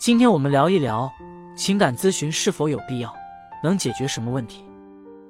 [0.00, 1.12] 今天我们聊一聊
[1.54, 3.14] 情感咨询是否有必要，
[3.62, 4.64] 能解决什么问题？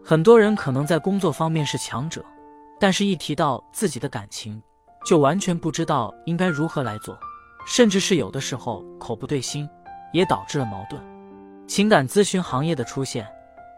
[0.01, 2.25] 很多人可能在工作方面是强者，
[2.79, 4.63] 但是一提到自己的感情，
[5.05, 7.19] 就完全不知道应该如何来做，
[7.67, 9.69] 甚至是有的时候口不对心，
[10.13, 11.03] 也导致了矛盾。
[11.67, 13.27] 情感咨询行业的出现，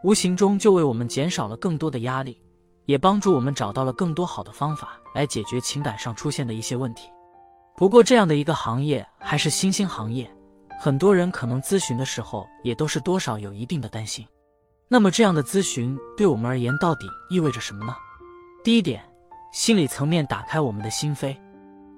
[0.04, 2.38] 无形中就为我们减少了更多的压力，
[2.84, 7.08] 也帮助我们找到了更多好的方法来解决情感上出现的一些问题。
[7.78, 10.30] 不过，这样的一个行业还是新兴行业。
[10.84, 14.26] 很多人可能咨询的时候也都是多少有一定的担心。
[14.88, 17.94] 那么这样的咨询对我们而言到底意味着什么呢？
[18.64, 19.00] 第一点，
[19.52, 21.36] 心理层面打开我们的心扉。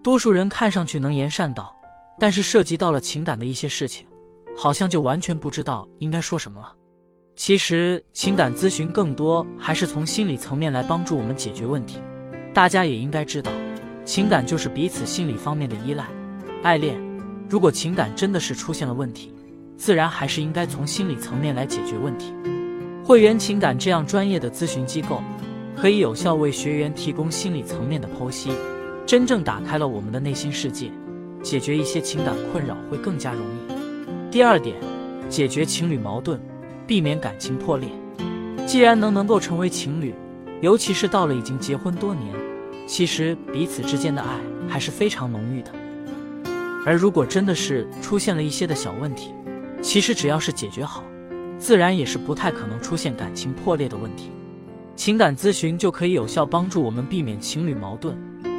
[0.02, 1.74] 多数人看上去能言善道，
[2.20, 4.06] 但是涉及到了情感的一些事情，
[4.54, 6.70] 好像就完全不知道应该说什么了。
[7.36, 12.02] 其实情感咨询更多还是从心理层面来帮助我们解决问题。
[12.52, 13.50] 大家也应该知道，
[14.04, 16.06] 情感就是彼此心理方面的依赖、
[16.62, 17.13] 爱恋。
[17.48, 19.32] 如果情感真的是出现了问题，
[19.76, 22.32] 自然还是应该从心理层面来解决问题。
[23.04, 25.22] 会员情感这样专业的咨询机构，
[25.76, 28.50] 可以有效为学员提供心理层面的剖析，
[29.04, 30.90] 真正打开了我们的内心世界，
[31.42, 34.30] 解决一些情感困扰会更加容易。
[34.30, 34.76] 第二点，
[35.28, 36.40] 解决情侣矛盾，
[36.86, 37.90] 避免感情破裂。
[38.66, 40.14] 既然能能够成为情侣，
[40.62, 42.34] 尤其是到了已经结婚多年，
[42.86, 45.70] 其实彼此之间的爱还是非常浓郁的。
[46.86, 49.34] 而如果真的是出现了一些的小问题，
[49.80, 51.02] 其实只要是解决好，
[51.58, 54.30] 自然也是不太可能出现感情破裂的问题。
[54.94, 58.16] 情感咨询就可以有效帮助我们避免情侣矛盾，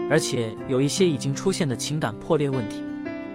[0.09, 2.83] 而且有一些已经出现的情感破裂问题，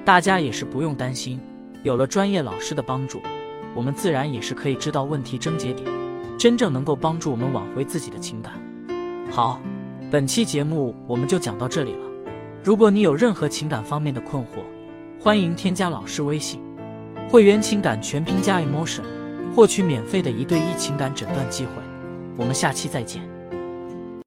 [0.05, 1.41] 大家也是不用担心。
[1.83, 3.23] 有了专业老师的帮助，
[3.75, 5.89] 我们自然也是可以知道问题症结点，
[6.37, 8.53] 真正能够帮助我们挽回自己的情感。
[9.31, 9.61] 好，
[10.11, 12.01] 本期节目我们就讲到这里了。
[12.63, 14.61] 如果你有任何情感方面的困惑，
[15.23, 16.59] 欢迎添加老师微信，
[17.29, 19.03] 会员情感全拼加 emotion，
[19.55, 21.73] 获取免费的一对一情感诊断机会。
[22.39, 23.21] 我们下期再见。